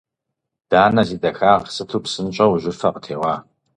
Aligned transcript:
Данэ 0.69 1.03
зи 1.07 1.17
дахагъ, 1.21 1.67
сыту 1.75 1.99
псынщӏэу 2.03 2.59
жьыфэ 2.61 2.89
къытеуа. 2.93 3.33